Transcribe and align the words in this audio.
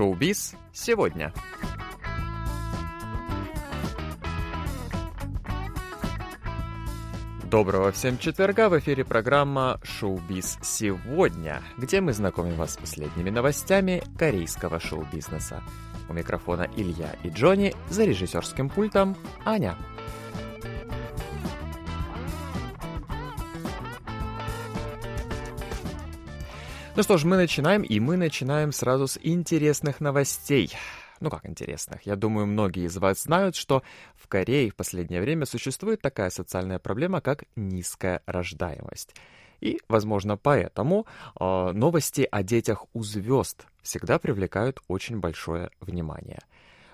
Шоу-биз 0.00 0.54
сегодня. 0.72 1.30
Доброго 7.50 7.92
всем 7.92 8.16
четверга! 8.16 8.70
В 8.70 8.78
эфире 8.78 9.04
программа 9.04 9.78
«Шоу-биз 9.82 10.56
сегодня», 10.62 11.60
где 11.76 12.00
мы 12.00 12.14
знакомим 12.14 12.54
вас 12.54 12.72
с 12.72 12.76
последними 12.78 13.28
новостями 13.28 14.02
корейского 14.18 14.80
шоу-бизнеса. 14.80 15.62
У 16.08 16.14
микрофона 16.14 16.66
Илья 16.78 17.14
и 17.22 17.28
Джонни, 17.28 17.74
за 17.90 18.06
режиссерским 18.06 18.70
пультом 18.70 19.14
Аня. 19.44 19.76
Ну 27.00 27.04
что 27.04 27.16
ж, 27.16 27.24
мы 27.24 27.38
начинаем, 27.38 27.80
и 27.80 27.98
мы 27.98 28.18
начинаем 28.18 28.72
сразу 28.72 29.06
с 29.06 29.18
интересных 29.22 30.00
новостей. 30.00 30.70
Ну 31.20 31.30
как 31.30 31.46
интересных? 31.46 32.02
Я 32.04 32.14
думаю, 32.14 32.46
многие 32.46 32.84
из 32.84 32.98
вас 32.98 33.22
знают, 33.22 33.56
что 33.56 33.82
в 34.14 34.28
Корее 34.28 34.68
в 34.68 34.76
последнее 34.76 35.22
время 35.22 35.46
существует 35.46 36.02
такая 36.02 36.28
социальная 36.28 36.78
проблема, 36.78 37.22
как 37.22 37.44
низкая 37.56 38.20
рождаемость. 38.26 39.14
И, 39.62 39.80
возможно, 39.88 40.36
поэтому 40.36 41.06
э, 41.40 41.72
новости 41.72 42.28
о 42.30 42.42
детях 42.42 42.84
у 42.92 43.02
звезд 43.02 43.64
всегда 43.80 44.18
привлекают 44.18 44.82
очень 44.86 45.20
большое 45.20 45.70
внимание. 45.80 46.40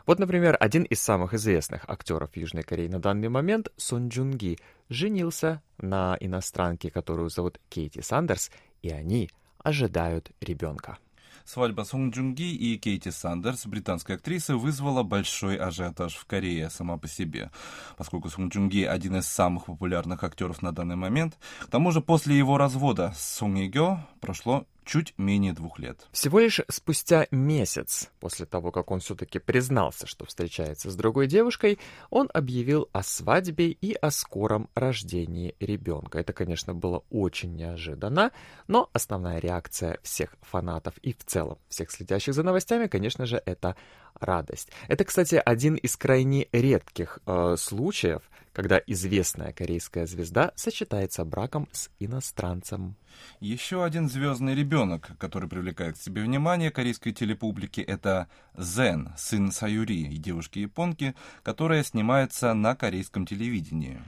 Вот, 0.07 0.21
например, 0.21 0.57
один 0.61 0.85
из 0.85 1.03
самых 1.03 1.35
известных 1.35 1.83
актеров 1.89 2.37
Южной 2.37 2.63
Кореи 2.63 2.87
на 2.87 3.01
данный 3.01 3.29
момент, 3.29 3.73
Сон 3.77 4.07
Джун 4.07 4.37
Ги, 4.37 4.61
женился 4.89 5.63
на 5.79 6.17
иностранке, 6.21 6.93
которую 6.93 7.29
зовут 7.29 7.59
Кейти 7.69 8.03
Сандерс, 8.03 8.53
и 8.83 8.91
они 8.91 9.31
ожидают 9.67 10.31
ребенка. 10.41 10.99
Свадьба 11.45 11.83
Сон 11.83 12.11
Джунги 12.11 12.55
и 12.55 12.77
Кейти 12.79 13.11
Сандерс, 13.11 13.67
британской 13.67 14.15
актрисы, 14.15 14.55
вызвала 14.55 15.03
большой 15.03 15.57
ажиотаж 15.57 16.15
в 16.15 16.25
Корее 16.25 16.71
сама 16.71 16.99
по 16.99 17.09
себе, 17.09 17.51
поскольку 17.97 18.29
Сон 18.29 18.49
Джунги 18.49 18.83
один 18.83 19.17
из 19.17 19.27
самых 19.27 19.67
популярных 19.67 20.23
актеров 20.23 20.63
на 20.63 20.73
данный 20.73 20.95
момент. 20.95 21.37
К 21.61 21.67
тому 21.67 21.91
же 21.91 22.01
после 22.01 22.39
его 22.39 22.59
развода 22.59 23.13
с 23.17 23.39
Сон 23.39 23.57
Игё 23.57 23.99
прошло 24.21 24.67
чуть 24.87 25.13
менее 25.19 25.53
двух 25.53 25.79
лет. 25.79 26.07
Всего 26.13 26.39
лишь 26.39 26.61
спустя 26.69 27.27
месяц 27.31 28.11
после 28.21 28.47
того, 28.47 28.71
как 28.71 28.91
он 28.91 29.01
все-таки 29.01 29.39
признался, 29.39 30.07
что 30.07 30.25
встречается 30.25 30.91
с 30.91 30.97
другой 30.97 31.27
девушкой, 31.27 31.79
он 32.09 32.31
объявил 32.33 32.89
о 32.93 33.03
свадьбе 33.03 33.69
и 33.69 33.93
о 33.93 34.11
скором 34.11 34.71
рождении 34.75 35.55
ребенка. 35.61 36.21
Это, 36.21 36.33
конечно, 36.33 36.73
было 36.73 37.05
очень 37.11 37.55
неожиданно, 37.55 38.31
но 38.69 38.89
основная 38.93 39.41
реакция 39.41 39.99
всех 40.03 40.37
фанатов 40.41 40.97
и 40.99 41.13
в 41.13 41.25
целом 41.25 41.59
всех 41.69 41.91
следящих 41.91 42.33
за 42.33 42.45
новостями, 42.45 42.87
конечно 42.87 43.27
же, 43.27 43.43
это 43.45 43.77
радость. 44.21 44.71
Это, 44.89 45.05
кстати, 45.05 45.41
один 45.45 45.75
из 45.77 45.97
крайне 45.97 46.49
редких 46.53 47.19
э, 47.27 47.57
случаев, 47.59 48.23
когда 48.53 48.81
известная 48.87 49.53
корейская 49.53 50.07
звезда 50.07 50.53
сочетается 50.57 51.25
браком 51.25 51.69
с 51.73 51.91
иностранцем. 51.99 52.97
Еще 53.41 53.85
один 53.85 54.09
звездный 54.09 54.55
ребенок, 54.55 55.11
который 55.19 55.49
привлекает 55.49 55.97
к 55.97 56.01
себе 56.01 56.23
внимание 56.23 56.71
корейской 56.71 57.13
телепублики, 57.13 57.81
это 57.81 58.29
Зен, 58.57 59.13
сын 59.17 59.53
Саюри, 59.53 60.07
девушки-японки, 60.17 61.15
которая 61.43 61.83
снимается 61.83 62.55
на 62.55 62.75
корейском 62.75 63.27
телевидении. 63.27 64.01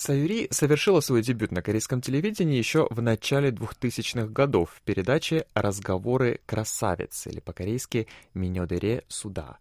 Саюри 0.00 0.48
совершила 0.50 1.00
свой 1.00 1.20
дебют 1.20 1.52
на 1.52 1.60
корейском 1.60 2.00
телевидении 2.00 2.56
еще 2.56 2.86
в 2.88 3.02
начале 3.02 3.50
2000-х 3.50 4.28
годов 4.28 4.70
в 4.74 4.80
передаче 4.80 5.44
«Разговоры 5.52 6.40
красавиц» 6.46 7.26
или 7.26 7.40
по-корейски 7.40 8.08
«Минёдере 8.32 9.04
суда». 9.08 9.58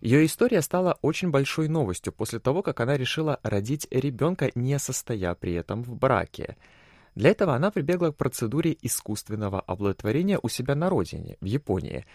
Ее 0.00 0.24
история 0.24 0.62
стала 0.62 0.96
очень 1.02 1.28
большой 1.28 1.68
новостью 1.68 2.14
после 2.14 2.38
того, 2.38 2.62
как 2.62 2.80
она 2.80 2.96
решила 2.96 3.38
родить 3.42 3.86
ребенка, 3.90 4.50
не 4.54 4.78
состоя 4.78 5.34
при 5.34 5.52
этом 5.52 5.82
в 5.82 5.94
браке. 5.94 6.56
Для 7.14 7.28
этого 7.28 7.54
она 7.54 7.70
прибегла 7.70 8.12
к 8.12 8.16
процедуре 8.16 8.78
искусственного 8.80 9.60
оплодотворения 9.60 10.40
у 10.42 10.48
себя 10.48 10.74
на 10.74 10.88
родине, 10.88 11.36
в 11.42 11.44
Японии, 11.44 12.06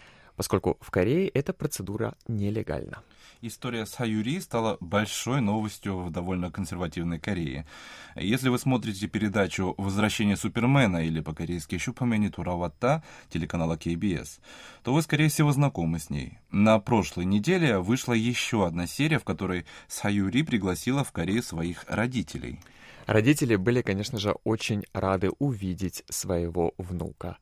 поскольку 0.41 0.75
в 0.81 0.89
Корее 0.89 1.27
эта 1.27 1.53
процедура 1.53 2.15
нелегальна 2.27 3.03
история 3.41 3.85
Саюри 3.85 4.39
стала 4.39 4.77
большой 4.79 5.39
новостью 5.39 5.99
в 5.99 6.09
довольно 6.09 6.51
консервативной 6.51 7.19
Корее. 7.19 7.67
Если 8.15 8.49
вы 8.49 8.57
смотрите 8.57 9.07
передачу 9.07 9.75
«Возвращение 9.77 10.37
Супермена» 10.37 11.05
или 11.05 11.19
по-корейски 11.21 11.77
«Щупамени 11.77 12.29
Туравата» 12.29 13.03
телеканала 13.29 13.75
KBS, 13.75 14.39
то 14.83 14.93
вы, 14.93 15.03
скорее 15.03 15.29
всего, 15.29 15.51
знакомы 15.51 15.99
с 15.99 16.09
ней. 16.09 16.39
На 16.51 16.79
прошлой 16.79 17.25
неделе 17.25 17.77
вышла 17.77 18.13
еще 18.13 18.65
одна 18.65 18.87
серия, 18.87 19.19
в 19.19 19.23
которой 19.23 19.65
Саюри 19.87 20.41
пригласила 20.41 21.03
в 21.03 21.11
Корею 21.11 21.43
своих 21.43 21.85
родителей. 21.87 22.59
Родители 23.05 23.55
были, 23.57 23.81
конечно 23.83 24.17
же, 24.17 24.31
очень 24.43 24.85
рады 24.93 25.29
увидеть 25.37 26.03
своего 26.09 26.73
внука. 26.77 27.37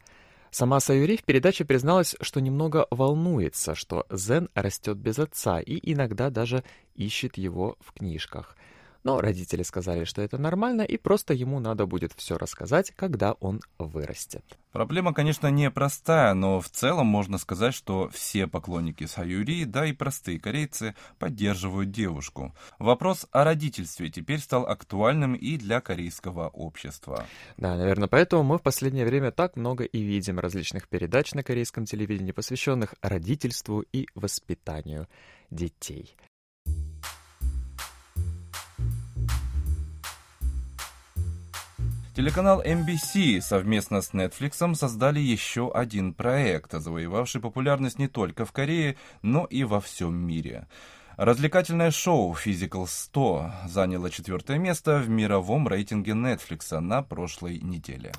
Сама 0.51 0.79
Саюри 0.79 1.17
в 1.17 1.23
передаче 1.23 1.63
призналась, 1.65 2.15
что 2.21 2.41
немного 2.41 2.87
волнуется, 2.89 3.75
что 3.75 4.05
Зен 4.09 4.49
растет 4.55 4.97
без 4.97 5.19
отца 5.19 5.59
и 5.59 5.79
иногда 5.93 6.29
даже 6.29 6.63
ищет 6.95 7.37
его 7.37 7.77
в 7.79 7.93
книжках. 7.93 8.55
Но 9.03 9.21
родители 9.21 9.63
сказали, 9.63 10.03
что 10.03 10.21
это 10.21 10.37
нормально, 10.37 10.81
и 10.81 10.97
просто 10.97 11.33
ему 11.33 11.59
надо 11.59 11.85
будет 11.85 12.13
все 12.15 12.37
рассказать, 12.37 12.91
когда 12.91 13.33
он 13.33 13.61
вырастет. 13.77 14.43
Проблема, 14.71 15.13
конечно, 15.13 15.47
непростая, 15.47 16.33
но 16.35 16.59
в 16.59 16.69
целом 16.69 17.07
можно 17.07 17.37
сказать, 17.37 17.73
что 17.73 18.09
все 18.09 18.45
поклонники 18.45 19.05
Саюри, 19.05 19.63
да 19.63 19.85
и 19.85 19.93
простые 19.93 20.39
корейцы, 20.39 20.95
поддерживают 21.17 21.91
девушку. 21.91 22.53
Вопрос 22.77 23.25
о 23.31 23.43
родительстве 23.43 24.09
теперь 24.09 24.39
стал 24.39 24.67
актуальным 24.67 25.33
и 25.33 25.57
для 25.57 25.81
корейского 25.81 26.49
общества. 26.49 27.25
Да, 27.57 27.75
наверное, 27.77 28.07
поэтому 28.07 28.43
мы 28.43 28.59
в 28.59 28.61
последнее 28.61 29.05
время 29.05 29.31
так 29.31 29.55
много 29.55 29.85
и 29.85 30.01
видим 30.01 30.39
различных 30.39 30.87
передач 30.87 31.33
на 31.33 31.41
корейском 31.41 31.85
телевидении, 31.85 32.31
посвященных 32.31 32.93
родительству 33.01 33.83
и 33.91 34.07
воспитанию 34.13 35.07
детей. 35.49 36.15
Телеканал 42.19 42.61
MBC 42.61 43.39
совместно 43.39 44.01
с 44.01 44.13
Netflix 44.13 44.75
создали 44.75 45.21
еще 45.21 45.71
один 45.71 46.13
проект, 46.13 46.73
завоевавший 46.73 47.39
популярность 47.39 47.97
не 47.97 48.09
только 48.09 48.43
в 48.43 48.51
Корее, 48.51 48.97
но 49.21 49.45
и 49.45 49.63
во 49.63 49.79
всем 49.79 50.15
мире. 50.15 50.67
Развлекательное 51.15 51.91
шоу 51.91 52.33
Physical 52.33 52.87
100 52.89 53.51
заняло 53.69 54.09
четвертое 54.09 54.57
место 54.57 54.97
в 54.97 55.07
мировом 55.07 55.69
рейтинге 55.69 56.11
Netflix 56.11 56.77
на 56.77 57.03
прошлой 57.03 57.59
неделе. 57.59 58.11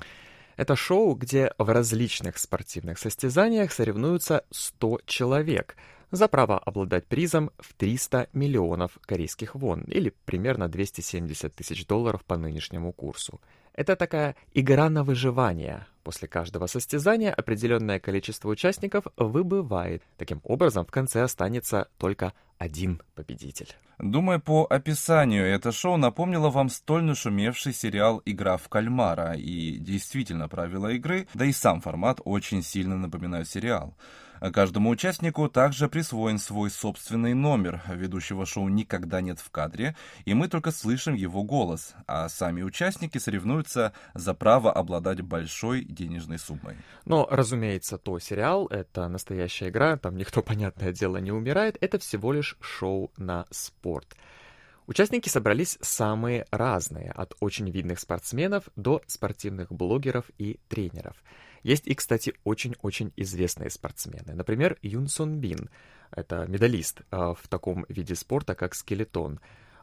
Это 0.57 0.75
шоу, 0.75 1.13
где 1.13 1.53
в 1.59 1.69
различных 1.69 2.39
спортивных 2.39 2.97
состязаниях 2.97 3.71
соревнуются 3.71 4.45
100 4.49 5.01
человек 5.05 5.77
за 6.09 6.27
право 6.27 6.57
обладать 6.57 7.05
призом 7.05 7.51
в 7.59 7.75
300 7.75 8.29
миллионов 8.33 8.97
корейских 9.05 9.53
вон, 9.53 9.81
или 9.83 10.11
примерно 10.25 10.69
270 10.69 11.53
тысяч 11.53 11.85
долларов 11.85 12.25
по 12.25 12.35
нынешнему 12.35 12.93
курсу. 12.93 13.39
Это 13.73 13.95
такая 13.95 14.35
игра 14.53 14.89
на 14.89 15.03
выживание. 15.03 15.85
После 16.03 16.27
каждого 16.27 16.67
состязания 16.67 17.33
определенное 17.33 17.99
количество 17.99 18.49
участников 18.49 19.05
выбывает. 19.17 20.03
Таким 20.17 20.41
образом, 20.43 20.85
в 20.85 20.91
конце 20.91 21.21
останется 21.21 21.87
только 21.97 22.33
один 22.57 23.01
победитель. 23.15 23.69
Думаю, 23.99 24.41
по 24.41 24.65
описанию 24.67 25.45
это 25.45 25.71
шоу 25.71 25.97
напомнило 25.97 26.49
вам 26.49 26.69
столь 26.69 27.03
нашумевший 27.03 27.71
сериал 27.71 28.21
«Игра 28.25 28.57
в 28.57 28.67
кальмара». 28.67 29.33
И 29.33 29.77
действительно, 29.77 30.49
правила 30.49 30.87
игры, 30.87 31.27
да 31.35 31.45
и 31.45 31.51
сам 31.51 31.81
формат 31.81 32.19
очень 32.25 32.63
сильно 32.63 32.97
напоминают 32.97 33.47
сериал. 33.47 33.95
Каждому 34.49 34.89
участнику 34.89 35.47
также 35.49 35.87
присвоен 35.87 36.39
свой 36.39 36.71
собственный 36.71 37.35
номер. 37.35 37.83
Ведущего 37.87 38.47
шоу 38.47 38.69
никогда 38.69 39.21
нет 39.21 39.39
в 39.39 39.51
кадре, 39.51 39.95
и 40.25 40.33
мы 40.33 40.47
только 40.47 40.71
слышим 40.71 41.13
его 41.13 41.43
голос, 41.43 41.93
а 42.07 42.27
сами 42.27 42.63
участники 42.63 43.19
соревнуются 43.19 43.93
за 44.15 44.33
право 44.33 44.73
обладать 44.73 45.21
большой 45.21 45.83
денежной 45.83 46.39
суммой. 46.39 46.75
Но, 47.05 47.27
разумеется, 47.29 47.99
то 47.99 48.17
сериал— 48.17 48.65
это 48.71 49.07
настоящая 49.07 49.69
игра, 49.69 49.95
там 49.97 50.17
никто, 50.17 50.41
понятное 50.41 50.91
дело, 50.91 51.17
не 51.17 51.31
умирает, 51.31 51.77
это 51.79 51.99
всего 51.99 52.33
лишь 52.33 52.57
шоу 52.61 53.11
на 53.17 53.45
спорт. 53.51 54.15
Участники 54.87 55.29
собрались 55.29 55.77
самые 55.81 56.47
разные, 56.49 57.11
от 57.11 57.35
очень 57.41 57.69
видных 57.69 57.99
спортсменов 57.99 58.63
до 58.75 59.03
спортивных 59.05 59.71
блогеров 59.71 60.25
и 60.39 60.59
тренеров— 60.67 61.15
есть 61.63 61.87
и, 61.87 61.95
кстати, 61.95 62.33
очень-очень 62.43 63.13
известные 63.15 63.69
спортсмены. 63.69 64.33
Например, 64.33 64.77
Юн 64.81 65.07
Сон 65.07 65.39
Бин. 65.39 65.69
Это 66.11 66.45
медалист 66.47 67.01
э, 67.11 67.33
в 67.39 67.47
таком 67.47 67.85
виде 67.87 68.15
спорта, 68.15 68.53
как 68.55 68.75
скелетон. 68.75 69.39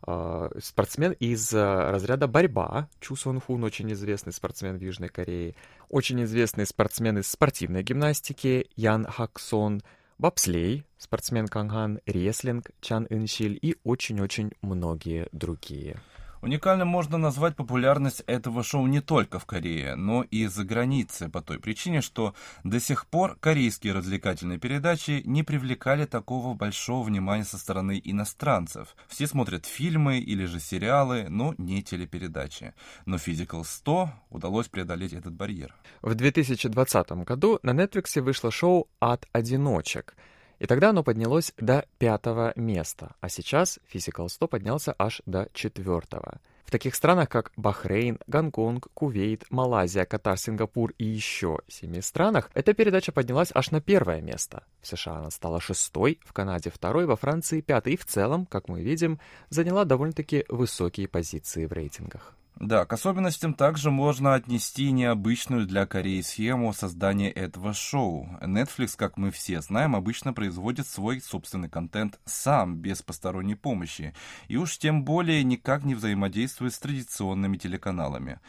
Э, 0.06 0.50
спортсмен 0.62 1.12
из 1.12 1.52
э, 1.52 1.90
разряда 1.90 2.26
борьба. 2.26 2.88
Чу 3.00 3.16
Сон 3.16 3.40
Хун, 3.40 3.64
очень 3.64 3.92
известный 3.92 4.32
спортсмен 4.32 4.78
в 4.78 4.82
Южной 4.82 5.08
Корее. 5.08 5.54
Очень 5.88 6.22
известный 6.24 6.66
спортсмен 6.66 7.18
из 7.18 7.28
спортивной 7.30 7.82
гимнастики. 7.82 8.68
Ян 8.76 9.06
Хак 9.06 9.38
Сон. 9.38 9.82
бобслей, 10.18 10.84
спортсмен 10.98 11.46
Канган, 11.46 12.00
реслинг, 12.04 12.70
Чан 12.80 13.06
Иншиль 13.08 13.58
и 13.62 13.76
очень-очень 13.84 14.52
многие 14.62 15.28
другие. 15.32 15.96
Уникальным 16.40 16.86
можно 16.86 17.18
назвать 17.18 17.56
популярность 17.56 18.22
этого 18.26 18.62
шоу 18.62 18.86
не 18.86 19.00
только 19.00 19.40
в 19.40 19.46
Корее, 19.46 19.96
но 19.96 20.22
и 20.22 20.46
за 20.46 20.64
границей, 20.64 21.28
по 21.28 21.42
той 21.42 21.58
причине, 21.58 22.00
что 22.00 22.34
до 22.62 22.78
сих 22.78 23.06
пор 23.06 23.36
корейские 23.40 23.92
развлекательные 23.92 24.58
передачи 24.58 25.22
не 25.24 25.42
привлекали 25.42 26.04
такого 26.04 26.54
большого 26.54 27.02
внимания 27.02 27.44
со 27.44 27.58
стороны 27.58 28.00
иностранцев. 28.04 28.94
Все 29.08 29.26
смотрят 29.26 29.66
фильмы 29.66 30.18
или 30.18 30.44
же 30.44 30.60
сериалы, 30.60 31.26
но 31.28 31.54
не 31.58 31.82
телепередачи. 31.82 32.72
Но 33.04 33.16
Physical 33.16 33.64
100 33.64 34.10
удалось 34.30 34.68
преодолеть 34.68 35.14
этот 35.14 35.34
барьер. 35.34 35.74
В 36.02 36.14
2020 36.14 37.10
году 37.24 37.58
на 37.64 37.70
Netflix 37.70 38.20
вышло 38.20 38.52
шоу 38.52 38.88
«От 39.00 39.26
одиночек», 39.32 40.14
и 40.58 40.66
тогда 40.66 40.90
оно 40.90 41.02
поднялось 41.02 41.52
до 41.56 41.86
пятого 41.98 42.52
места, 42.56 43.14
а 43.20 43.28
сейчас 43.28 43.78
Physical 43.92 44.28
100 44.28 44.48
поднялся 44.48 44.94
аж 44.98 45.22
до 45.26 45.48
четвертого. 45.52 46.40
В 46.68 46.70
таких 46.70 46.94
странах, 46.94 47.30
как 47.30 47.50
Бахрейн, 47.56 48.18
Гонконг, 48.26 48.88
Кувейт, 48.92 49.46
Малайзия, 49.48 50.04
Катар, 50.04 50.36
Сингапур 50.36 50.92
и 50.98 51.04
еще 51.06 51.60
семи 51.66 52.02
странах, 52.02 52.50
эта 52.52 52.74
передача 52.74 53.10
поднялась 53.10 53.50
аж 53.54 53.70
на 53.70 53.80
первое 53.80 54.20
место. 54.20 54.64
В 54.82 54.86
США 54.86 55.14
она 55.14 55.30
стала 55.30 55.62
шестой, 55.62 56.20
в 56.26 56.34
Канаде 56.34 56.70
второй, 56.70 57.06
во 57.06 57.16
Франции 57.16 57.62
пятый 57.62 57.94
и 57.94 57.96
в 57.96 58.04
целом, 58.04 58.44
как 58.44 58.68
мы 58.68 58.82
видим, 58.82 59.18
заняла 59.48 59.86
довольно-таки 59.86 60.44
высокие 60.50 61.08
позиции 61.08 61.64
в 61.64 61.72
рейтингах. 61.72 62.37
Да, 62.60 62.84
к 62.86 62.92
особенностям 62.92 63.54
также 63.54 63.92
можно 63.92 64.34
отнести 64.34 64.90
необычную 64.90 65.64
для 65.64 65.86
Кореи 65.86 66.22
схему 66.22 66.72
создания 66.72 67.30
этого 67.30 67.72
шоу. 67.72 68.28
Netflix, 68.40 68.94
как 68.96 69.16
мы 69.16 69.30
все 69.30 69.60
знаем, 69.60 69.94
обычно 69.94 70.32
производит 70.32 70.88
свой 70.88 71.20
собственный 71.20 71.68
контент 71.68 72.18
сам, 72.24 72.74
без 72.78 73.00
посторонней 73.00 73.54
помощи, 73.54 74.12
и 74.48 74.56
уж 74.56 74.76
тем 74.76 75.04
более 75.04 75.44
никак 75.44 75.84
не 75.84 75.94
взаимодействует 75.94 76.74
с 76.74 76.80
традиционными 76.80 77.56
телеканалами. 77.56 78.40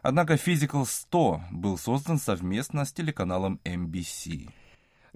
Однако 0.00 0.34
Physical 0.34 0.86
100 0.86 1.40
был 1.50 1.76
создан 1.76 2.20
совместно 2.20 2.84
с 2.84 2.92
телеканалом 2.92 3.58
MBC. 3.64 4.48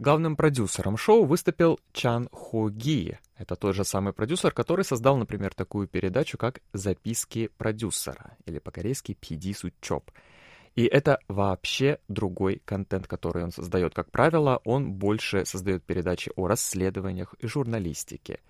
Главным 0.01 0.35
продюсером 0.35 0.97
шоу 0.97 1.27
выступил 1.27 1.79
Чан 1.93 2.31
Хо 2.33 2.71
Ги. 2.71 3.19
Это 3.37 3.55
тот 3.55 3.75
же 3.75 3.85
самый 3.85 4.15
продюсер, 4.15 4.51
который 4.51 4.83
создал, 4.83 5.19
например, 5.19 5.53
такую 5.53 5.89
передачу, 5.89 6.39
как 6.39 6.63
«Записки 6.73 7.51
продюсера» 7.59 8.39
или 8.47 8.61
по-корейски 8.61 9.15
«PD 9.21 9.55
Сучоп». 9.55 10.11
И 10.75 10.87
это 10.87 11.19
вообще 11.29 11.99
другой 12.09 12.63
контент, 12.65 13.09
который 13.09 13.45
он 13.45 13.53
создает. 13.53 13.93
Как 13.93 14.11
правило, 14.11 14.63
он 14.65 14.91
больше 14.91 15.45
создает 15.45 15.85
передачи 15.85 16.33
о 16.35 16.47
расследованиях 16.47 17.35
и 17.39 17.47
журналистике. 17.47 18.41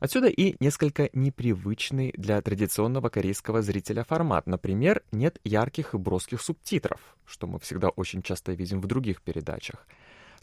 Отсюда 0.00 0.28
и 0.28 0.54
несколько 0.60 1.08
непривычный 1.14 2.12
для 2.14 2.42
традиционного 2.42 3.08
корейского 3.08 3.62
зрителя 3.62 4.04
формат. 4.04 4.46
Например, 4.46 5.02
нет 5.12 5.40
ярких 5.44 5.94
и 5.94 5.96
броских 5.96 6.42
субтитров, 6.42 7.16
что 7.24 7.46
мы 7.46 7.58
всегда 7.58 7.88
очень 7.88 8.20
часто 8.20 8.52
видим 8.52 8.82
в 8.82 8.86
других 8.86 9.22
передачах. 9.22 9.86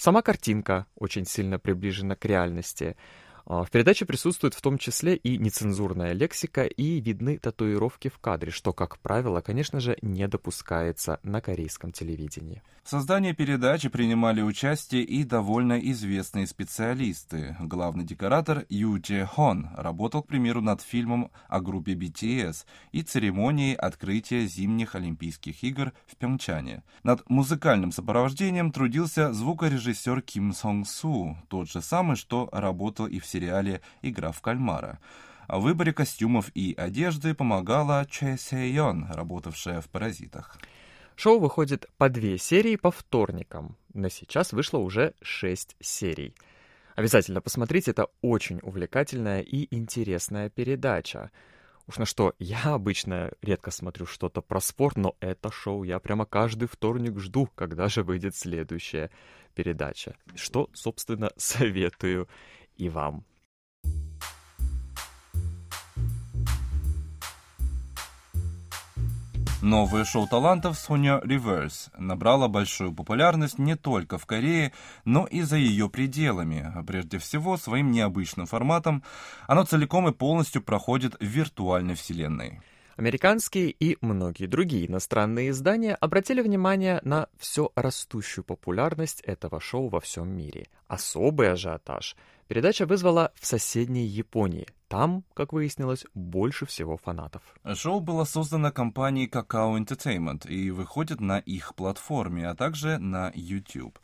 Сама 0.01 0.23
картинка 0.23 0.87
очень 0.95 1.27
сильно 1.27 1.59
приближена 1.59 2.15
к 2.15 2.25
реальности. 2.25 2.97
А, 3.45 3.63
в 3.63 3.71
передаче 3.71 4.05
присутствует 4.05 4.53
в 4.53 4.61
том 4.61 4.77
числе 4.77 5.15
и 5.15 5.37
нецензурная 5.37 6.13
лексика, 6.13 6.65
и 6.65 6.99
видны 6.99 7.37
татуировки 7.37 8.09
в 8.09 8.19
кадре, 8.19 8.51
что, 8.51 8.73
как 8.73 8.99
правило, 8.99 9.41
конечно 9.41 9.79
же, 9.79 9.97
не 10.01 10.27
допускается 10.27 11.19
на 11.23 11.41
корейском 11.41 11.91
телевидении. 11.91 12.61
В 12.83 12.89
создании 12.89 13.31
передачи 13.31 13.89
принимали 13.89 14.41
участие 14.41 15.03
и 15.03 15.23
довольно 15.23 15.79
известные 15.79 16.47
специалисты. 16.47 17.55
Главный 17.59 18.03
декоратор 18.03 18.65
Ю 18.69 18.97
Дже 18.97 19.25
Хон 19.25 19.69
работал, 19.77 20.23
к 20.23 20.27
примеру, 20.27 20.61
над 20.61 20.81
фильмом 20.81 21.29
о 21.47 21.61
группе 21.61 21.93
BTS 21.93 22.65
и 22.91 23.03
церемонией 23.03 23.75
открытия 23.75 24.47
зимних 24.47 24.95
Олимпийских 24.95 25.63
игр 25.63 25.93
в 26.07 26.15
Пьончане. 26.15 26.83
Над 27.03 27.29
музыкальным 27.29 27.91
сопровождением 27.91 28.71
трудился 28.71 29.31
звукорежиссер 29.31 30.23
Ким 30.23 30.51
Сон 30.51 30.83
Су, 30.83 31.37
тот 31.49 31.69
же 31.69 31.81
самый, 31.81 32.15
что 32.15 32.49
работал 32.51 33.05
и 33.05 33.19
в 33.19 33.27
сериале 33.31 33.81
«Игра 34.01 34.31
в 34.31 34.41
кальмара». 34.41 34.99
В 35.47 35.59
выборе 35.61 35.91
костюмов 35.91 36.49
и 36.53 36.73
одежды 36.77 37.33
помогала 37.33 38.05
Чэ 38.09 38.37
Се 38.37 38.69
Йон, 38.69 39.07
работавшая 39.09 39.81
в 39.81 39.89
«Паразитах». 39.89 40.57
Шоу 41.15 41.39
выходит 41.39 41.87
по 41.97 42.09
две 42.09 42.37
серии 42.37 42.75
по 42.75 42.89
вторникам. 42.89 43.77
На 43.93 44.09
сейчас 44.09 44.53
вышло 44.53 44.79
уже 44.79 45.13
шесть 45.21 45.75
серий. 45.79 46.33
Обязательно 46.95 47.41
посмотрите, 47.41 47.91
это 47.91 48.07
очень 48.21 48.59
увлекательная 48.63 49.41
и 49.41 49.67
интересная 49.75 50.49
передача. 50.49 51.31
Уж 51.87 51.97
на 51.97 52.05
что, 52.05 52.33
я 52.39 52.73
обычно 52.73 53.31
редко 53.41 53.71
смотрю 53.71 54.05
что-то 54.05 54.41
про 54.41 54.61
спорт, 54.61 54.97
но 54.97 55.15
это 55.19 55.51
шоу 55.51 55.83
я 55.83 55.99
прямо 55.99 56.25
каждый 56.25 56.67
вторник 56.67 57.19
жду, 57.19 57.49
когда 57.55 57.87
же 57.89 58.03
выйдет 58.03 58.35
следующая 58.35 59.09
передача. 59.55 60.15
Что, 60.35 60.69
собственно, 60.73 61.31
советую 61.37 62.29
и 62.81 62.89
вам. 62.89 63.23
Новое 69.61 70.05
шоу 70.05 70.27
талантов 70.27 70.79
Соня 70.79 71.21
Reverse 71.23 71.91
набрало 71.95 72.47
большую 72.47 72.93
популярность 72.93 73.59
не 73.59 73.75
только 73.75 74.17
в 74.17 74.25
Корее, 74.25 74.73
но 75.05 75.27
и 75.27 75.43
за 75.43 75.57
ее 75.57 75.87
пределами. 75.87 76.73
Прежде 76.87 77.19
всего, 77.19 77.57
своим 77.57 77.91
необычным 77.91 78.47
форматом 78.47 79.03
оно 79.47 79.63
целиком 79.63 80.07
и 80.07 80.13
полностью 80.13 80.63
проходит 80.63 81.13
в 81.19 81.23
виртуальной 81.23 81.93
вселенной. 81.93 82.61
Американские 82.97 83.71
и 83.71 83.97
многие 84.01 84.45
другие 84.45 84.87
иностранные 84.87 85.49
издания 85.49 85.95
обратили 85.95 86.41
внимание 86.41 86.99
на 87.03 87.27
все 87.37 87.71
растущую 87.75 88.43
популярность 88.43 89.21
этого 89.21 89.59
шоу 89.59 89.89
во 89.89 89.99
всем 89.99 90.29
мире. 90.29 90.67
Особый 90.87 91.51
ажиотаж 91.51 92.15
передача 92.47 92.85
вызвала 92.85 93.31
в 93.39 93.45
соседней 93.45 94.05
Японии. 94.05 94.67
Там, 94.89 95.23
как 95.33 95.53
выяснилось, 95.53 96.05
больше 96.13 96.65
всего 96.65 96.97
фанатов. 96.97 97.41
Шоу 97.75 98.01
было 98.01 98.25
создано 98.25 98.73
компанией 98.73 99.29
Kakao 99.29 99.77
Entertainment 99.77 100.49
и 100.49 100.69
выходит 100.69 101.21
на 101.21 101.39
их 101.39 101.75
платформе, 101.75 102.49
а 102.49 102.55
также 102.55 102.97
на 102.97 103.31
YouTube. 103.33 103.97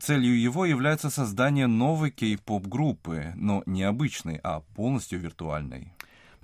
Целью 0.00 0.40
его 0.40 0.64
является 0.64 1.10
создание 1.10 1.66
новой 1.66 2.10
кей-поп 2.10 2.66
группы, 2.66 3.32
но 3.36 3.62
не 3.66 3.82
обычной, 3.82 4.40
а 4.42 4.60
полностью 4.60 5.20
виртуальной. 5.20 5.92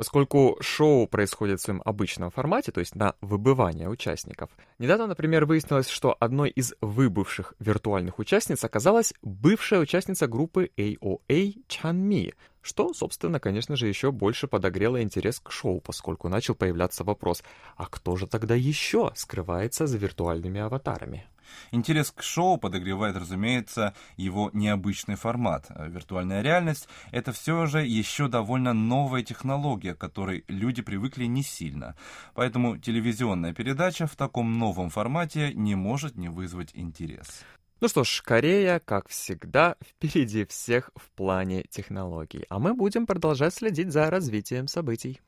Поскольку 0.01 0.57
шоу 0.63 1.07
происходит 1.07 1.61
в 1.61 1.63
своем 1.63 1.83
обычном 1.85 2.31
формате, 2.31 2.73
то 2.73 2.81
есть 2.81 2.95
на 2.95 3.17
выбывание 3.21 3.87
участников, 3.87 4.49
недавно, 4.79 5.07
например, 5.07 5.45
выяснилось, 5.45 5.91
что 5.91 6.17
одной 6.19 6.49
из 6.49 6.73
выбывших 6.81 7.53
виртуальных 7.59 8.19
участниц 8.19 8.65
оказалась 8.65 9.13
бывшая 9.21 9.81
участница 9.81 10.27
группы 10.27 10.71
AOA 10.79 11.67
Chanmi, 11.69 12.33
что, 12.63 12.95
собственно, 12.95 13.41
конечно 13.41 13.77
же, 13.77 13.89
еще 13.89 14.11
больше 14.11 14.49
подогрело 14.49 15.03
интерес 15.03 15.39
к 15.39 15.51
шоу, 15.51 15.83
поскольку 15.83 16.31
начал 16.31 16.55
появляться 16.55 17.05
вопрос, 17.05 17.43
а 17.77 17.85
кто 17.85 18.17
же 18.17 18.27
тогда 18.27 18.55
еще 18.55 19.13
скрывается 19.15 19.87
за 19.87 19.99
виртуальными 19.99 20.63
аватарами? 20.63 21.27
Интерес 21.71 22.11
к 22.11 22.23
шоу 22.23 22.59
подогревает, 22.59 23.17
разумеется, 23.17 23.95
его 24.17 24.51
необычный 24.53 25.17
формат. 25.17 25.67
Виртуальная 25.71 26.43
реальность— 26.43 26.89
это 27.13 27.33
все 27.33 27.67
же 27.67 27.85
еще 27.85 28.29
довольно 28.29 28.73
новая 28.73 29.23
технология, 29.23 29.95
к 29.95 29.99
которой 29.99 30.45
люди 30.49 30.83
привыкли 30.83 31.25
не 31.25 31.43
сильно. 31.43 31.97
Поэтому 32.35 32.79
телевизионная 32.79 33.53
передача 33.53 34.07
в 34.07 34.17
таком 34.17 34.59
новом 34.59 34.91
формате 34.91 35.53
не 35.55 35.75
может 35.75 36.17
не 36.17 36.29
вызвать 36.29 36.71
интерес. 36.75 37.45
Ну 37.81 37.89
что 37.89 38.05
ж, 38.05 38.23
Корея, 38.23 38.79
как 38.79 39.09
всегда, 39.09 39.77
впереди 39.83 40.45
всех 40.45 40.91
в 40.97 41.11
плане 41.13 41.63
технологий, 41.71 42.45
а 42.51 42.59
мы 42.59 42.75
будем 42.75 43.07
продолжать 43.07 43.55
следить 43.55 43.91
за 43.91 44.11
развитием 44.11 44.69
событий. 44.69 45.21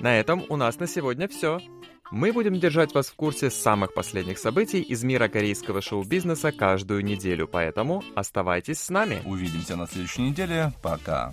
На 0.00 0.18
этом 0.18 0.44
у 0.48 0.56
нас 0.56 0.78
на 0.78 0.86
сегодня 0.86 1.28
все. 1.28 1.60
Мы 2.10 2.32
будем 2.32 2.58
держать 2.58 2.94
вас 2.94 3.08
в 3.08 3.14
курсе 3.14 3.50
самых 3.50 3.92
последних 3.92 4.38
событий 4.38 4.80
из 4.80 5.04
мира 5.04 5.28
корейского 5.28 5.82
шоу-бизнеса 5.82 6.52
каждую 6.52 7.04
неделю, 7.04 7.46
поэтому 7.46 8.02
оставайтесь 8.14 8.80
с 8.80 8.88
нами. 8.88 9.22
Увидимся 9.26 9.76
на 9.76 9.86
следующей 9.86 10.22
неделе. 10.22 10.72
Пока. 10.82 11.32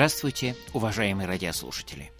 Здравствуйте, 0.00 0.56
уважаемые 0.72 1.28
радиослушатели. 1.28 2.10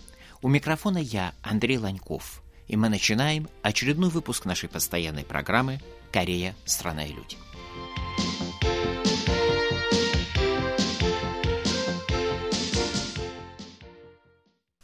У 0.42 0.50
микрофона 0.50 0.98
я, 0.98 1.32
Андрей 1.40 1.78
Ланьков, 1.78 2.42
и 2.68 2.76
мы 2.76 2.90
начинаем 2.90 3.48
очередной 3.62 4.10
выпуск 4.10 4.44
нашей 4.44 4.68
постоянной 4.68 5.24
программы 5.24 5.80
«Корея. 6.12 6.54
Страна 6.66 7.06
и 7.06 7.14
люди». 7.14 7.38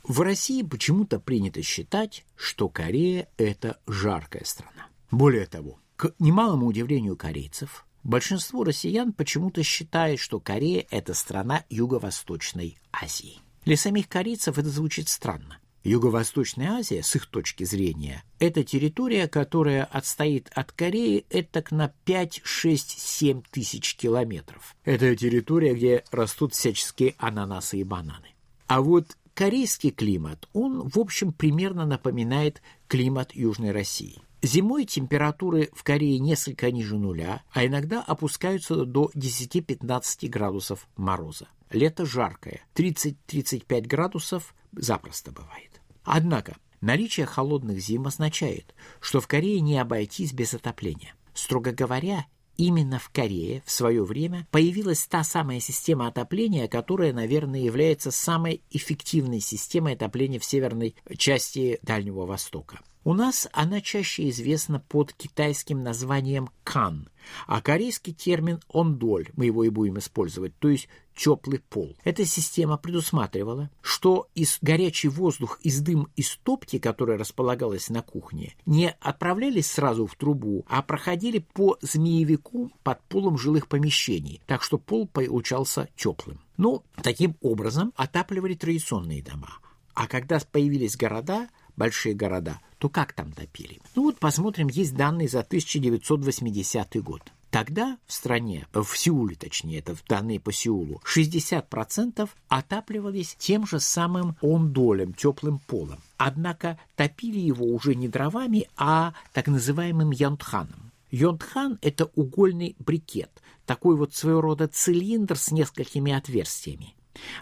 В 0.03 0.23
России 0.23 0.63
почему-то 0.63 1.21
принято 1.21 1.61
считать, 1.61 2.25
что 2.35 2.71
Корея– 2.71 3.29
это 3.37 3.79
жаркая 3.87 4.45
страна. 4.47 4.87
Более 5.11 5.45
того, 5.45 5.81
к 5.97 6.15
немалому 6.19 6.65
удивлению 6.65 7.19
корейцев, 7.19 7.86
Большинство 8.07 8.63
россиян 8.63 9.13
почему-то 9.13 9.65
считает, 9.65 10.21
что 10.21 10.39
Корея– 10.39 10.87
это 10.91 11.13
страна 11.13 11.65
Юго-Восточной 11.69 12.79
Азии. 12.93 13.41
Для 13.65 13.77
самих 13.77 14.09
корейцев 14.09 14.59
это 14.59 14.69
звучит 14.69 15.09
странно. 15.09 15.59
Юго-Восточная 15.83 16.75
Азия, 16.75 17.03
с 17.03 17.17
их 17.17 17.27
точки 17.27 17.65
зрения, 17.65 18.23
это 18.39 18.63
территория, 18.63 19.27
которая 19.27 19.83
отстоит 19.83 20.49
от 20.55 20.71
Кореи 20.71 21.27
это 21.31 21.65
на 21.75 21.93
5, 22.05 22.43
6, 22.45 22.97
7 22.97 23.43
тысяч 23.51 23.97
километров. 23.97 24.77
Это 24.85 25.17
территория, 25.17 25.75
где 25.75 26.05
растут 26.13 26.55
всяческие 26.55 27.17
ананасы 27.19 27.79
и 27.79 27.83
бананы. 27.83 28.37
А 28.69 28.83
вот 28.83 29.17
корейский 29.35 29.91
климат, 29.91 30.49
он, 30.53 30.89
в 30.89 31.01
общем, 31.01 31.33
примерно 31.33 31.85
напоминает 31.85 32.63
климат 32.87 33.35
Южной 33.35 33.73
России. 33.73 34.23
Зимой 34.43 34.85
температуры 34.85 35.71
в 35.73 35.83
Корее 35.83 36.19
несколько 36.19 36.71
ниже 36.71 36.97
нуля, 36.97 37.43
а 37.53 37.65
иногда 37.65 38.03
опускаются 38.03 38.85
до 38.85 39.11
10-15 39.15 40.29
градусов 40.29 40.87
мороза. 40.97 41.49
Лето 41.71 42.07
жаркое, 42.07 42.61
30-35 42.75 43.87
градусов 43.87 44.55
запросто 44.73 45.33
бывает. 45.33 45.81
Однако 46.05 46.57
наличие 46.81 47.27
холодных 47.27 47.81
зим 47.81 48.07
означает, 48.07 48.75
что 49.01 49.21
в 49.21 49.27
Корее 49.27 49.61
не 49.61 49.79
обойтись 49.79 50.33
без 50.33 50.55
отопления. 50.55 51.15
Строго 51.35 51.73
говоря, 51.73 52.27
именно 52.57 52.99
в 52.99 53.11
Корее 53.11 53.63
в 53.67 53.71
свое 53.71 54.05
время 54.05 54.47
появилась 54.51 55.07
та 55.07 55.25
самая 55.25 55.61
система 55.61 56.07
отопления, 56.07 56.69
которая, 56.69 57.13
наверное, 57.13 57.61
является 57.61 58.11
самой 58.11 58.63
эффективной 58.71 59.41
системой 59.41 59.95
отопления 59.95 60.39
в 60.39 60.45
северной 60.45 60.95
части 61.17 61.79
Дальнего 61.83 62.27
Востока. 62.27 62.81
У 63.07 63.15
нас 63.15 63.49
она 63.53 63.81
чаще 63.81 64.29
известна 64.31 64.81
под 64.81 65.13
китайским 65.13 65.81
названием 65.81 66.51
«кан», 66.65 67.09
а 67.47 67.63
корейский 67.63 68.13
термин 68.13 68.59
«ондоль» 68.69 69.29
мы 69.37 69.47
его 69.47 69.63
и 69.63 69.69
будем 69.69 70.01
использовать, 70.01 70.59
то 70.59 70.69
есть 70.69 70.89
теплый 71.15 71.61
пол. 71.61 71.97
Эта 72.03 72.25
система 72.25 72.77
предусматривала, 72.77 73.71
что 73.81 74.27
из 74.35 74.59
горячий 74.61 75.07
воздух 75.07 75.61
из 75.63 75.81
дым 75.83 76.09
из 76.17 76.37
топки, 76.39 76.81
которая 76.81 77.17
располагалась 77.17 77.91
на 77.91 78.03
кухне, 78.03 78.57
не 78.67 78.91
отправлялись 78.99 79.71
сразу 79.71 80.09
в 80.09 80.17
трубу, 80.17 80.67
а 80.69 80.83
проходили 80.83 81.39
по 81.39 81.79
змеевику 81.83 82.73
под 82.83 83.01
полом 83.03 83.39
жилых 83.39 83.69
помещений, 83.69 84.43
так 84.47 84.65
что 84.65 84.79
пол 84.79 85.07
получался 85.07 85.89
теплым. 85.95 86.41
Ну, 86.57 86.83
таким 87.01 87.37
образом 87.41 87.93
отапливали 87.95 88.55
традиционные 88.55 89.23
дома. 89.23 89.61
А 89.95 90.09
когда 90.09 90.39
появились 90.53 90.95
города, 90.95 91.49
большие 91.77 92.15
города, 92.15 92.61
то 92.79 92.89
как 92.89 93.13
там 93.13 93.33
топили? 93.33 93.81
Ну 93.95 94.05
вот 94.05 94.19
посмотрим, 94.19 94.69
есть 94.69 94.95
данные 94.95 95.29
за 95.29 95.41
1980 95.41 97.03
год. 97.03 97.23
Тогда 97.51 97.97
в 98.07 98.13
стране, 98.13 98.67
в 98.73 98.87
Сеуле 98.97 99.35
точнее, 99.35 99.79
это 99.79 99.97
данные 100.09 100.41
по 100.41 100.53
Сеулу, 100.53 101.01
60% 101.07 102.29
отапливались 102.49 103.35
тем 103.39 103.67
же 103.67 103.81
самым 103.81 104.37
ондолем, 104.43 105.15
теплым 105.15 105.59
полом. 105.61 106.01
Однако 106.19 106.79
топили 106.97 107.39
его 107.39 107.65
уже 107.67 107.95
не 107.95 108.09
дровами, 108.09 108.69
а 108.77 109.15
так 109.33 109.47
называемым 109.47 110.11
янтханом. 110.11 110.93
Йонтхан– 111.11 111.79
это 111.83 112.11
угольный 112.15 112.77
брикет, 112.79 113.31
такой 113.65 113.97
вот 113.97 114.15
своего 114.15 114.41
рода 114.41 114.69
цилиндр 114.69 115.39
с 115.39 115.51
несколькими 115.51 116.13
отверстиями. 116.13 116.95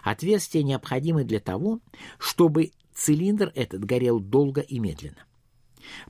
Отверстия 0.03 0.63
необходимы 0.63 1.23
для 1.23 1.39
того, 1.39 1.79
чтобы 2.17 2.71
Цилиндр 2.95 3.51
этот 3.55 3.85
горел 3.85 4.19
долго 4.19 4.61
и 4.61 4.79
медленно. 4.79 5.25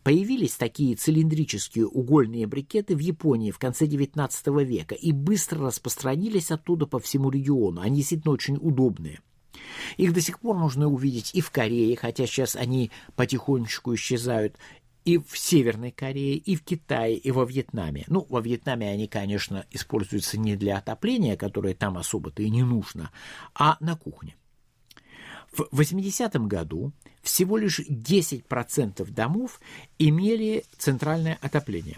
Появились 0.04 0.56
такие 0.56 0.96
цилиндрические 0.96 1.88
угольные 1.88 2.48
брикеты 2.48 2.96
в 2.96 3.00
Японии 3.00 3.52
в 3.52 3.60
конце 3.60 3.86
XIX 3.86 4.64
века 4.64 4.96
и 4.96 5.12
быстро 5.12 5.66
распространились 5.66 6.52
оттуда 6.52 6.86
по 6.86 7.00
всему 7.00 7.30
региону. 7.30 7.82
Они 7.82 7.98
действительно 7.98 8.34
очень 8.34 8.58
удобные. 8.58 9.20
Их 9.98 10.14
до 10.14 10.22
сих 10.22 10.40
пор 10.40 10.58
можно 10.58 10.88
увидеть 10.88 11.34
и 11.34 11.42
в 11.42 11.52
Корее, 11.52 11.96
хотя 11.98 12.26
сейчас 12.26 12.56
они 12.56 12.92
потихонечку 13.16 13.94
исчезают, 13.96 14.58
и 15.06 15.20
в 15.20 15.38
Северной 15.38 15.92
Корее, 15.92 16.36
и 16.36 16.56
в 16.56 16.64
Китае, 16.64 17.16
и 17.16 17.32
во 17.32 17.46
Вьетнаме. 17.46 18.06
Ну, 18.08 18.26
во 18.28 18.42
Вьетнаме 18.42 18.90
они, 18.90 19.08
конечно, 19.08 19.66
используются 19.72 20.40
не 20.40 20.56
для 20.56 20.78
отопления, 20.78 21.38
которое 21.38 21.76
там 21.76 21.98
особо-то 21.98 22.42
и 22.42 22.50
не 22.50 22.64
нужно, 22.64 23.12
а 23.54 23.78
на 23.80 23.96
кухне. 23.96 24.36
В 25.58 25.80
80-м 25.80 26.48
году 26.48 26.92
всего 27.22 27.58
лишь 27.58 27.80
10% 27.80 29.10
домов 29.12 29.62
имели 29.98 30.66
центральное 30.78 31.38
отопление. 31.42 31.98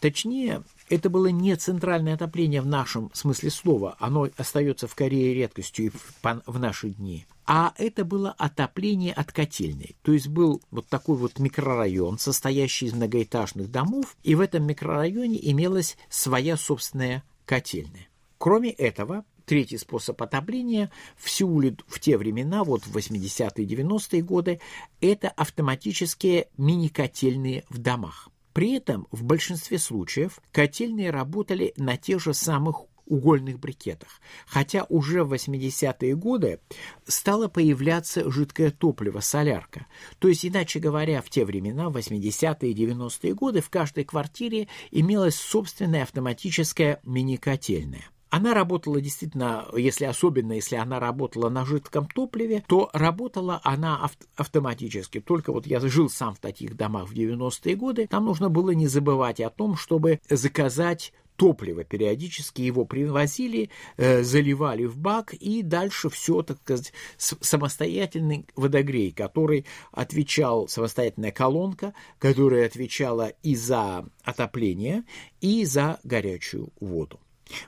Точнее, 0.00 0.62
это 0.88 1.08
было 1.08 1.26
не 1.28 1.56
центральное 1.56 2.14
отопление 2.14 2.60
в 2.60 2.66
нашем 2.66 3.10
смысле 3.14 3.50
слова, 3.50 3.96
оно 3.98 4.28
остается 4.36 4.86
в 4.86 4.94
Корее 4.94 5.34
редкостью 5.34 5.92
в 6.22 6.58
наши 6.58 6.90
дни, 6.90 7.26
а 7.46 7.72
это 7.78 8.04
было 8.04 8.32
отопление 8.32 9.14
от 9.14 9.32
котельной. 9.32 9.96
То 10.02 10.12
есть 10.12 10.28
был 10.28 10.62
вот 10.70 10.86
такой 10.88 11.16
вот 11.16 11.38
микрорайон, 11.38 12.18
состоящий 12.18 12.86
из 12.86 12.92
многоэтажных 12.92 13.70
домов, 13.70 14.16
и 14.22 14.34
в 14.34 14.40
этом 14.40 14.66
микрорайоне 14.66 15.38
имелась 15.50 15.96
своя 16.10 16.56
собственная 16.56 17.22
котельная. 17.46 18.08
Кроме 18.36 18.70
этого, 18.70 19.24
Третий 19.48 19.78
способ 19.78 20.20
отопления 20.20 20.90
в 21.16 21.30
Сеуле 21.30 21.74
в 21.86 22.00
те 22.00 22.18
времена, 22.18 22.64
вот 22.64 22.82
в 22.86 22.94
80-е 22.94 23.64
90-е 23.64 24.22
годы, 24.22 24.60
это 25.00 25.30
автоматические 25.30 26.48
мини-котельные 26.58 27.64
в 27.70 27.78
домах. 27.78 28.28
При 28.52 28.74
этом 28.74 29.06
в 29.10 29.24
большинстве 29.24 29.78
случаев 29.78 30.40
котельные 30.52 31.10
работали 31.10 31.72
на 31.78 31.96
тех 31.96 32.20
же 32.20 32.34
самых 32.34 32.84
угольных 33.06 33.58
брикетах. 33.58 34.20
Хотя 34.46 34.84
уже 34.90 35.24
в 35.24 35.32
80-е 35.32 36.14
годы 36.14 36.60
стало 37.06 37.48
появляться 37.48 38.30
жидкое 38.30 38.70
топливо, 38.70 39.20
солярка. 39.20 39.86
То 40.18 40.28
есть, 40.28 40.44
иначе 40.44 40.78
говоря, 40.78 41.22
в 41.22 41.30
те 41.30 41.46
времена, 41.46 41.88
в 41.88 41.96
80-е 41.96 42.70
и 42.70 42.74
90-е 42.74 43.34
годы, 43.34 43.62
в 43.62 43.70
каждой 43.70 44.04
квартире 44.04 44.68
имелась 44.90 45.36
собственная 45.36 46.02
автоматическая 46.02 47.00
мини-котельная. 47.04 48.10
Она 48.30 48.54
работала 48.54 49.00
действительно, 49.00 49.66
если 49.76 50.04
особенно 50.04 50.52
если 50.52 50.76
она 50.76 51.00
работала 51.00 51.48
на 51.48 51.64
жидком 51.64 52.06
топливе, 52.06 52.62
то 52.66 52.90
работала 52.92 53.60
она 53.64 54.04
ав- 54.04 54.18
автоматически. 54.36 55.20
Только 55.20 55.52
вот 55.52 55.66
я 55.66 55.80
жил 55.80 56.10
сам 56.10 56.34
в 56.34 56.38
таких 56.38 56.76
домах 56.76 57.08
в 57.08 57.14
90-е 57.14 57.74
годы, 57.76 58.06
там 58.06 58.26
нужно 58.26 58.50
было 58.50 58.70
не 58.70 58.86
забывать 58.86 59.40
о 59.40 59.50
том, 59.50 59.76
чтобы 59.76 60.20
заказать 60.28 61.12
топливо 61.36 61.84
периодически 61.84 62.62
его 62.62 62.84
привозили, 62.84 63.70
э, 63.96 64.22
заливали 64.22 64.84
в 64.84 64.98
бак, 64.98 65.32
и 65.34 65.62
дальше 65.62 66.10
все, 66.10 66.42
так 66.42 66.58
сказать, 66.58 66.92
самостоятельный 67.16 68.44
водогрей, 68.56 69.12
который 69.12 69.64
отвечал, 69.92 70.66
самостоятельная 70.66 71.30
колонка, 71.30 71.94
которая 72.18 72.66
отвечала 72.66 73.32
и 73.44 73.54
за 73.54 74.04
отопление, 74.24 75.04
и 75.40 75.64
за 75.64 76.00
горячую 76.02 76.72
воду. 76.80 77.20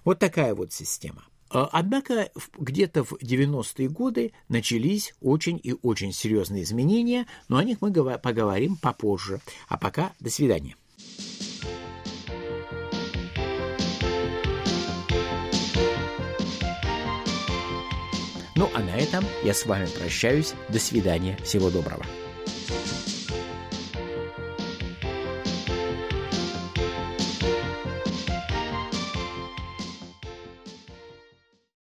Вот 0.04 0.18
такая 0.18 0.54
вот 0.54 0.72
система. 0.72 1.24
А, 1.50 1.68
однако 1.72 2.30
где-то 2.58 3.04
в 3.04 3.14
90-е 3.14 3.88
годы 3.88 4.32
начались 4.48 5.14
очень 5.20 5.60
и 5.62 5.74
очень 5.82 6.12
серьезные 6.12 6.62
изменения, 6.62 7.26
но 7.48 7.58
о 7.58 7.64
них 7.64 7.78
мы 7.80 7.92
поговорим 8.18 8.76
попозже. 8.76 9.40
А 9.68 9.76
пока 9.76 10.12
до 10.20 10.30
свидания. 10.30 10.76
Ну 18.60 18.68
а 18.74 18.80
на 18.80 18.94
этом 18.94 19.24
я 19.42 19.54
с 19.54 19.64
вами 19.64 19.86
прощаюсь. 19.86 20.52
До 20.68 20.78
свидания. 20.78 21.38
Всего 21.42 21.70
доброго. 21.70 22.04